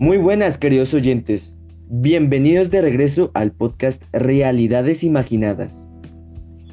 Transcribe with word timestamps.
Muy 0.00 0.16
buenas, 0.16 0.56
queridos 0.56 0.94
oyentes. 0.94 1.54
Bienvenidos 1.90 2.70
de 2.70 2.80
regreso 2.80 3.30
al 3.34 3.52
podcast 3.52 4.02
Realidades 4.14 5.04
Imaginadas. 5.04 5.86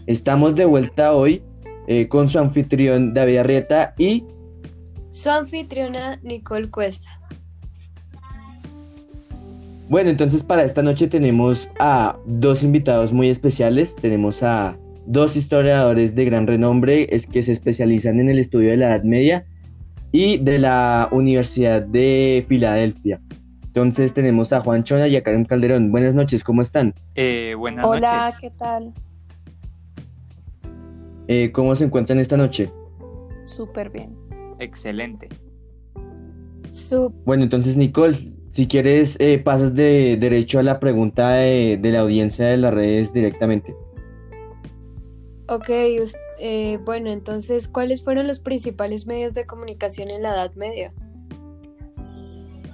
Estamos 0.06 0.56
de 0.56 0.64
vuelta 0.64 1.14
hoy 1.14 1.44
eh, 1.88 2.08
con 2.08 2.30
su 2.30 2.40
anfitrión 2.40 3.14
David 3.14 3.40
Arrieta 3.40 3.94
y 3.98 4.24
su 5.12 5.30
anfitriona 5.30 6.18
Nicole 6.24 6.72
Cuesta. 6.72 7.20
Bueno, 9.90 10.10
entonces 10.10 10.42
para 10.42 10.64
esta 10.64 10.82
noche 10.82 11.08
tenemos 11.08 11.70
a 11.80 12.18
dos 12.28 12.64
invitados 12.64 13.12
muy 13.12 13.28
especiales. 13.28 13.94
Tenemos 13.98 14.42
a 14.42 14.78
dos 15.06 15.36
historiadores 15.36 16.16
de 16.16 16.24
gran 16.24 16.48
renombre 16.48 17.14
es 17.14 17.28
que 17.28 17.44
se 17.44 17.52
especializan 17.52 18.22
en 18.22 18.30
el 18.30 18.40
estudio 18.40 18.70
de 18.70 18.78
la 18.78 18.96
Edad 18.96 19.04
Media 19.04 19.46
y 20.12 20.38
de 20.38 20.60
la 20.60 21.10
Universidad 21.12 21.82
de 21.82 22.46
Filadelfia. 22.48 23.20
Entonces 23.66 24.14
tenemos 24.14 24.52
a 24.54 24.62
Juan 24.62 24.84
Chona 24.84 25.08
y 25.08 25.16
a 25.16 25.24
Karen 25.24 25.46
Calderón. 25.46 25.92
Buenas 25.92 26.16
noches, 26.16 26.44
¿cómo 26.44 26.62
están? 26.62 26.96
Eh, 27.16 27.54
buenas 27.56 27.86
Hola, 27.86 28.26
noches. 28.26 28.40
¿qué 28.40 28.50
tal? 28.52 28.94
Eh, 31.28 31.52
¿Cómo 31.52 31.76
se 31.76 31.86
encuentran 31.86 32.20
esta 32.20 32.38
noche? 32.38 32.72
Súper 33.46 33.90
bien. 33.90 34.16
Excelente. 34.60 35.30
Bueno, 37.26 37.44
entonces 37.44 37.78
Nicole, 37.78 38.16
si 38.50 38.68
quieres, 38.68 39.16
eh, 39.20 39.40
pasas 39.40 39.76
de 39.76 40.18
derecho 40.20 40.60
a 40.60 40.64
la 40.64 40.80
pregunta 40.80 41.34
de, 41.34 41.78
de 41.80 41.92
la 41.92 42.00
audiencia 42.00 42.48
de 42.48 42.58
las 42.58 42.74
redes 42.74 43.14
directamente. 43.14 43.76
Ok, 45.50 45.70
eh, 46.40 46.78
bueno, 46.84 47.10
entonces, 47.10 47.68
¿cuáles 47.68 48.04
fueron 48.04 48.28
los 48.28 48.40
principales 48.40 49.08
medios 49.08 49.34
de 49.34 49.46
comunicación 49.46 50.10
en 50.10 50.22
la 50.22 50.30
Edad 50.30 50.54
Media? 50.56 50.94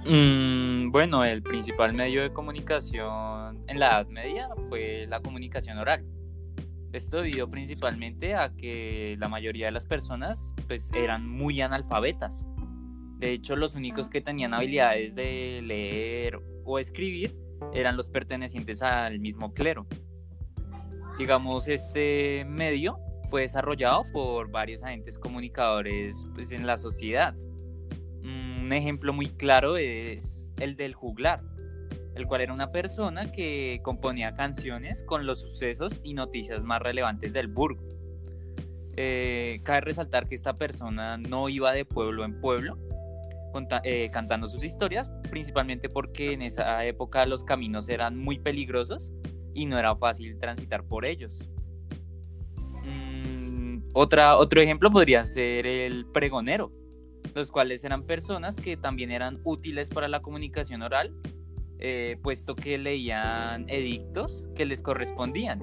Mm, 0.06 0.90
bueno, 0.90 1.24
el 1.24 1.42
principal 1.42 1.94
medio 1.94 2.22
de 2.22 2.30
comunicación 2.30 3.64
en 3.68 3.78
la 3.78 3.86
Edad 3.86 4.06
Media 4.08 4.48
fue 4.68 5.06
la 5.08 5.20
comunicación 5.20 5.78
oral. 5.78 6.04
Esto 6.92 7.22
debido 7.22 7.50
principalmente 7.50 8.34
a 8.34 8.54
que 8.54 9.16
la 9.18 9.28
mayoría 9.28 9.66
de 9.66 9.72
las 9.72 9.86
personas 9.86 10.52
pues 10.68 10.92
eran 10.92 11.26
muy 11.28 11.60
analfabetas. 11.60 12.46
De 13.18 13.32
hecho, 13.32 13.56
los 13.56 13.74
únicos 13.74 14.10
que 14.10 14.20
tenían 14.20 14.52
habilidades 14.52 15.14
de 15.14 15.62
leer 15.64 16.38
o 16.64 16.78
escribir 16.78 17.34
eran 17.72 17.96
los 17.96 18.08
pertenecientes 18.10 18.82
al 18.82 19.18
mismo 19.20 19.54
clero. 19.54 19.86
Digamos, 21.18 21.66
este 21.66 22.44
medio 22.46 22.98
desarrollado 23.42 24.06
por 24.12 24.50
varios 24.50 24.82
agentes 24.82 25.18
comunicadores 25.18 26.26
pues, 26.34 26.52
en 26.52 26.66
la 26.66 26.76
sociedad. 26.76 27.34
Un 28.22 28.72
ejemplo 28.72 29.12
muy 29.12 29.28
claro 29.28 29.76
es 29.76 30.52
el 30.58 30.76
del 30.76 30.94
juglar, 30.94 31.42
el 32.14 32.26
cual 32.26 32.40
era 32.40 32.52
una 32.52 32.72
persona 32.72 33.32
que 33.32 33.80
componía 33.82 34.34
canciones 34.34 35.02
con 35.02 35.26
los 35.26 35.40
sucesos 35.40 36.00
y 36.02 36.14
noticias 36.14 36.62
más 36.62 36.80
relevantes 36.80 37.32
del 37.32 37.48
burgo. 37.48 37.82
Eh, 38.96 39.60
cabe 39.64 39.80
resaltar 39.80 40.28
que 40.28 40.36
esta 40.36 40.56
persona 40.56 41.18
no 41.18 41.48
iba 41.48 41.72
de 41.72 41.84
pueblo 41.84 42.24
en 42.24 42.40
pueblo 42.40 42.78
eh, 43.84 44.10
cantando 44.12 44.48
sus 44.48 44.64
historias, 44.64 45.10
principalmente 45.30 45.88
porque 45.88 46.32
en 46.32 46.42
esa 46.42 46.84
época 46.84 47.24
los 47.24 47.44
caminos 47.44 47.88
eran 47.88 48.18
muy 48.18 48.38
peligrosos 48.40 49.12
y 49.54 49.66
no 49.66 49.78
era 49.78 49.94
fácil 49.94 50.38
transitar 50.38 50.82
por 50.82 51.04
ellos. 51.04 51.48
Otra, 53.96 54.36
otro 54.36 54.60
ejemplo 54.60 54.90
podría 54.90 55.24
ser 55.24 55.68
el 55.68 56.04
pregonero, 56.06 56.72
los 57.32 57.52
cuales 57.52 57.84
eran 57.84 58.02
personas 58.02 58.56
que 58.56 58.76
también 58.76 59.12
eran 59.12 59.40
útiles 59.44 59.88
para 59.88 60.08
la 60.08 60.20
comunicación 60.20 60.82
oral, 60.82 61.14
eh, 61.78 62.16
puesto 62.20 62.56
que 62.56 62.76
leían 62.76 63.66
edictos 63.68 64.44
que 64.56 64.66
les 64.66 64.82
correspondían 64.82 65.62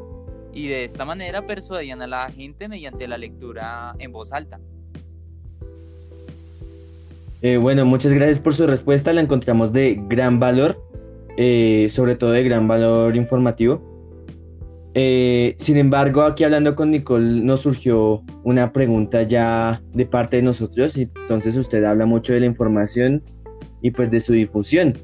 y 0.53 0.69
de 0.69 0.85
esta 0.85 1.03
manera 1.03 1.45
persuadían 1.45 2.01
a 2.01 2.07
la 2.07 2.29
gente 2.29 2.69
mediante 2.69 3.05
la 3.05 3.17
lectura 3.17 3.95
en 4.00 4.13
voz 4.13 4.31
alta. 4.31 4.61
Eh, 7.41 7.57
bueno, 7.57 7.85
muchas 7.85 8.13
gracias 8.13 8.39
por 8.39 8.53
su 8.53 8.66
respuesta, 8.66 9.11
la 9.11 9.19
encontramos 9.19 9.73
de 9.73 10.00
gran 10.07 10.39
valor, 10.39 10.81
eh, 11.35 11.88
sobre 11.89 12.16
todo 12.16 12.31
de 12.31 12.44
gran 12.44 12.66
valor 12.67 13.17
informativo. 13.17 13.91
Eh, 14.94 15.56
sin 15.57 15.78
embargo, 15.78 16.24
aquí 16.24 16.44
hablando 16.44 16.75
con 16.75 16.91
Nicole 16.91 17.41
nos 17.41 17.62
surgió 17.62 18.22
una 18.44 18.74
pregunta 18.74 19.24
ya 19.24 19.81
de 19.94 20.06
parte 20.06 20.38
de 20.38 20.44
nosotros 20.44 20.97
entonces 20.97 21.56
usted 21.56 21.85
habla 21.85 22.06
mucho 22.06 22.34
de 22.34 22.41
la 22.41 22.46
información 22.46 23.24
y 23.81 23.91
pues 23.91 24.12
de 24.12 24.19
su 24.19 24.34
difusión. 24.34 24.97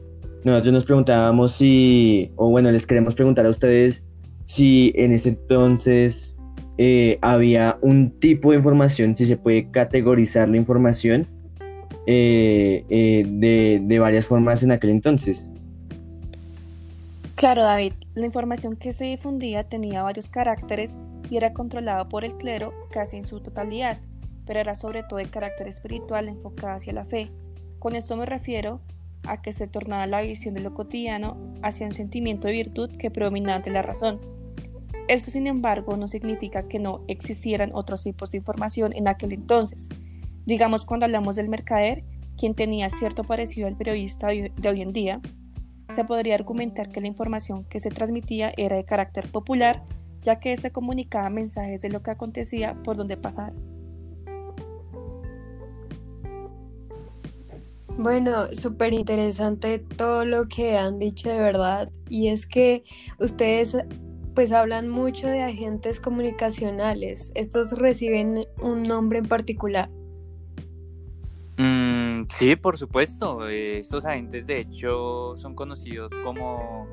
Nosotros 0.43 0.73
nos 0.73 0.85
preguntábamos 0.85 1.53
si, 1.53 2.31
o 2.35 2.49
bueno, 2.49 2.71
les 2.71 2.85
queremos 2.85 3.15
preguntar 3.15 3.45
a 3.45 3.49
ustedes 3.49 4.03
si 4.45 4.91
en 4.95 5.13
ese 5.13 5.29
entonces 5.29 6.35
eh, 6.77 7.17
había 7.21 7.77
un 7.81 8.11
tipo 8.19 8.51
de 8.51 8.57
información, 8.57 9.15
si 9.15 9.25
se 9.25 9.37
puede 9.37 9.69
categorizar 9.71 10.47
la 10.49 10.57
información 10.57 11.27
eh, 12.05 12.83
de, 12.89 13.81
de 13.83 13.99
varias 13.99 14.25
formas 14.25 14.63
en 14.63 14.71
aquel 14.71 14.91
entonces. 14.91 15.51
Claro, 17.37 17.61
David, 17.61 17.93
la 18.15 18.25
información 18.25 18.75
que 18.75 18.93
se 18.93 19.05
difundía 19.05 19.69
tenía 19.69 20.01
varios 20.01 20.27
caracteres 20.27 20.97
y 21.29 21.37
era 21.37 21.53
controlada 21.53 22.09
por 22.09 22.25
el 22.25 22.35
clero 22.35 22.73
casi 22.89 23.17
en 23.17 23.23
su 23.23 23.41
totalidad, 23.41 23.99
pero 24.47 24.59
era 24.59 24.73
sobre 24.73 25.03
todo 25.03 25.19
de 25.19 25.29
carácter 25.29 25.67
espiritual 25.67 26.29
enfocada 26.29 26.73
hacia 26.73 26.93
la 26.93 27.05
fe. 27.05 27.29
Con 27.77 27.95
esto 27.95 28.17
me 28.17 28.25
refiero 28.25 28.81
a 29.27 29.43
que 29.43 29.53
se 29.53 29.67
tornaba 29.67 30.07
la 30.07 30.21
visión 30.21 30.55
de 30.55 30.61
lo 30.61 30.73
cotidiano 30.73 31.37
hacia 31.61 31.85
un 31.85 31.93
sentimiento 31.93 32.47
de 32.47 32.53
virtud 32.53 32.89
que 32.97 33.11
predominaba 33.11 33.57
ante 33.57 33.69
la 33.69 33.83
razón. 33.83 34.19
Esto, 35.07 35.29
sin 35.29 35.45
embargo, 35.45 35.95
no 35.95 36.07
significa 36.07 36.67
que 36.67 36.79
no 36.79 37.03
existieran 37.07 37.69
otros 37.75 38.01
tipos 38.01 38.31
de 38.31 38.39
información 38.39 38.93
en 38.93 39.07
aquel 39.07 39.33
entonces. 39.33 39.89
Digamos, 40.47 40.87
cuando 40.87 41.05
hablamos 41.05 41.35
del 41.35 41.49
mercader, 41.49 42.03
quien 42.35 42.55
tenía 42.55 42.89
cierto 42.89 43.23
parecido 43.23 43.67
al 43.67 43.77
periodista 43.77 44.29
de 44.29 44.69
hoy 44.69 44.81
en 44.81 44.91
día, 44.91 45.21
se 45.89 46.03
podría 46.05 46.35
argumentar 46.35 46.89
que 46.89 47.01
la 47.01 47.07
información 47.07 47.63
que 47.65 47.79
se 47.79 47.89
transmitía 47.89 48.53
era 48.57 48.75
de 48.75 48.85
carácter 48.85 49.31
popular, 49.31 49.83
ya 50.21 50.39
que 50.39 50.55
se 50.57 50.71
comunicaba 50.71 51.29
mensajes 51.29 51.81
de 51.81 51.89
lo 51.89 52.01
que 52.03 52.11
acontecía 52.11 52.75
por 52.83 52.97
donde 52.97 53.17
pasara. 53.17 53.53
Bueno, 57.97 58.53
súper 58.53 58.93
interesante 58.93 59.79
todo 59.79 60.23
lo 60.23 60.45
que 60.45 60.77
han 60.77 60.99
dicho 60.99 61.29
de 61.29 61.39
verdad. 61.39 61.89
Y 62.09 62.27
es 62.27 62.45
que 62.45 62.83
ustedes 63.19 63.75
pues 64.35 64.51
hablan 64.51 64.87
mucho 64.87 65.25
de 65.25 65.41
agentes 65.41 65.99
comunicacionales. 65.99 67.31
¿Estos 67.33 67.71
reciben 67.71 68.45
un 68.61 68.83
nombre 68.83 69.17
en 69.17 69.25
particular? 69.25 69.89
Mm, 71.57 71.96
sí, 72.29 72.55
por 72.55 72.77
supuesto. 72.77 73.47
Eh, 73.47 73.79
estos 73.79 74.05
agentes 74.05 74.45
de 74.45 74.59
hecho 74.59 75.35
son 75.37 75.55
conocidos 75.55 76.11
como 76.23 76.87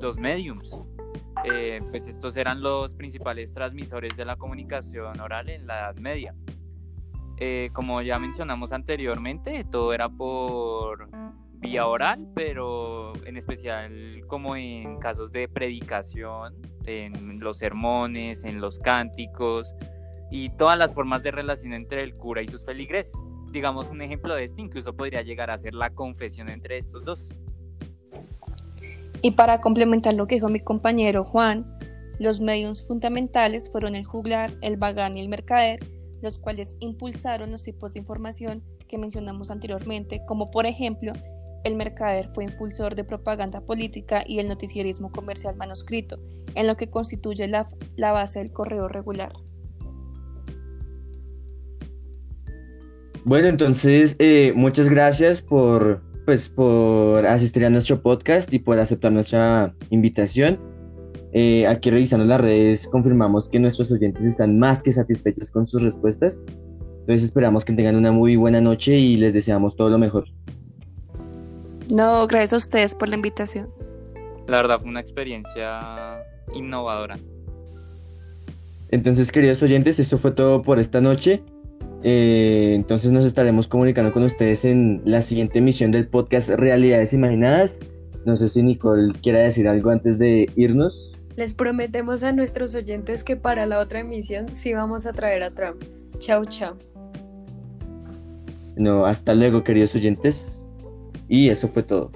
los 0.00 0.18
mediums. 0.18 0.70
Eh, 1.44 1.80
pues 1.90 2.06
estos 2.06 2.36
eran 2.36 2.62
los 2.62 2.94
principales 2.94 3.52
transmisores 3.52 4.16
de 4.16 4.24
la 4.24 4.36
comunicación 4.36 5.20
oral 5.20 5.48
en 5.48 5.66
la 5.66 5.80
Edad 5.80 5.96
Media. 5.96 6.34
Eh, 7.36 7.70
como 7.72 8.00
ya 8.00 8.18
mencionamos 8.18 8.72
anteriormente, 8.72 9.64
todo 9.64 9.92
era 9.92 10.08
por 10.08 11.08
vía 11.54 11.86
oral, 11.86 12.28
pero 12.34 13.12
en 13.26 13.36
especial 13.36 14.20
como 14.28 14.54
en 14.54 14.98
casos 14.98 15.32
de 15.32 15.48
predicación, 15.48 16.54
en 16.84 17.40
los 17.40 17.58
sermones, 17.58 18.44
en 18.44 18.60
los 18.60 18.78
cánticos 18.78 19.74
y 20.30 20.50
todas 20.50 20.78
las 20.78 20.94
formas 20.94 21.22
de 21.22 21.30
relación 21.30 21.72
entre 21.72 22.02
el 22.02 22.14
cura 22.14 22.42
y 22.42 22.48
sus 22.48 22.64
feligreses. 22.64 23.18
Digamos, 23.54 23.88
un 23.88 24.02
ejemplo 24.02 24.34
de 24.34 24.42
esto 24.42 24.60
incluso 24.60 24.96
podría 24.96 25.22
llegar 25.22 25.48
a 25.48 25.56
ser 25.56 25.74
la 25.74 25.90
confesión 25.90 26.48
entre 26.48 26.76
estos 26.76 27.04
dos. 27.04 27.28
Y 29.22 29.30
para 29.30 29.60
complementar 29.60 30.14
lo 30.14 30.26
que 30.26 30.34
dijo 30.34 30.48
mi 30.48 30.58
compañero 30.58 31.22
Juan, 31.22 31.64
los 32.18 32.40
medios 32.40 32.84
fundamentales 32.84 33.70
fueron 33.70 33.94
el 33.94 34.06
juglar, 34.06 34.52
el 34.60 34.76
vagán 34.76 35.16
y 35.16 35.20
el 35.20 35.28
mercader, 35.28 35.78
los 36.20 36.40
cuales 36.40 36.76
impulsaron 36.80 37.52
los 37.52 37.62
tipos 37.62 37.92
de 37.92 38.00
información 38.00 38.64
que 38.88 38.98
mencionamos 38.98 39.52
anteriormente, 39.52 40.22
como 40.26 40.50
por 40.50 40.66
ejemplo, 40.66 41.12
el 41.62 41.76
mercader 41.76 42.30
fue 42.34 42.44
impulsor 42.44 42.96
de 42.96 43.04
propaganda 43.04 43.60
política 43.60 44.24
y 44.26 44.40
el 44.40 44.48
noticierismo 44.48 45.12
comercial 45.12 45.54
manuscrito, 45.54 46.18
en 46.56 46.66
lo 46.66 46.76
que 46.76 46.90
constituye 46.90 47.46
la, 47.46 47.70
la 47.94 48.10
base 48.10 48.40
del 48.40 48.52
correo 48.52 48.88
regular. 48.88 49.32
Bueno, 53.24 53.48
entonces, 53.48 54.16
eh, 54.18 54.52
muchas 54.54 54.88
gracias 54.88 55.40
por, 55.40 56.02
pues, 56.26 56.50
por 56.50 57.26
asistir 57.26 57.64
a 57.64 57.70
nuestro 57.70 58.02
podcast 58.02 58.52
y 58.52 58.58
por 58.58 58.78
aceptar 58.78 59.12
nuestra 59.12 59.74
invitación. 59.88 60.58
Eh, 61.32 61.66
aquí 61.66 61.90
revisando 61.90 62.24
las 62.26 62.40
redes 62.40 62.86
confirmamos 62.86 63.48
que 63.48 63.58
nuestros 63.58 63.90
oyentes 63.90 64.24
están 64.24 64.58
más 64.58 64.82
que 64.82 64.92
satisfechos 64.92 65.50
con 65.50 65.64
sus 65.64 65.82
respuestas. 65.82 66.42
Entonces 67.00 67.24
esperamos 67.24 67.64
que 67.64 67.72
tengan 67.72 67.96
una 67.96 68.12
muy 68.12 68.36
buena 68.36 68.60
noche 68.60 68.96
y 68.96 69.16
les 69.16 69.32
deseamos 69.32 69.74
todo 69.74 69.88
lo 69.90 69.98
mejor. 69.98 70.26
No, 71.92 72.26
gracias 72.26 72.52
a 72.52 72.56
ustedes 72.58 72.94
por 72.94 73.08
la 73.08 73.16
invitación. 73.16 73.68
La 74.46 74.58
verdad 74.58 74.80
fue 74.80 74.90
una 74.90 75.00
experiencia 75.00 76.22
innovadora. 76.54 77.18
Entonces, 78.90 79.32
queridos 79.32 79.62
oyentes, 79.62 79.98
esto 79.98 80.18
fue 80.18 80.30
todo 80.30 80.62
por 80.62 80.78
esta 80.78 81.00
noche. 81.00 81.42
Eh, 82.06 82.74
entonces 82.74 83.12
nos 83.12 83.24
estaremos 83.24 83.66
comunicando 83.66 84.12
con 84.12 84.24
ustedes 84.24 84.66
en 84.66 85.00
la 85.06 85.22
siguiente 85.22 85.58
emisión 85.58 85.90
del 85.90 86.06
podcast 86.06 86.50
Realidades 86.50 87.14
Imaginadas. 87.14 87.80
No 88.26 88.36
sé 88.36 88.48
si 88.50 88.62
Nicole 88.62 89.14
quiera 89.22 89.40
decir 89.40 89.66
algo 89.66 89.90
antes 89.90 90.18
de 90.18 90.50
irnos. 90.54 91.14
Les 91.36 91.54
prometemos 91.54 92.22
a 92.22 92.32
nuestros 92.32 92.74
oyentes 92.74 93.24
que 93.24 93.36
para 93.36 93.64
la 93.64 93.80
otra 93.80 94.00
emisión 94.00 94.54
sí 94.54 94.74
vamos 94.74 95.06
a 95.06 95.14
traer 95.14 95.42
a 95.42 95.50
Trump. 95.50 95.82
Chao, 96.18 96.44
chao. 96.44 96.76
No, 98.76 99.06
hasta 99.06 99.34
luego, 99.34 99.64
queridos 99.64 99.94
oyentes. 99.94 100.62
Y 101.28 101.48
eso 101.48 101.68
fue 101.68 101.82
todo. 101.82 102.12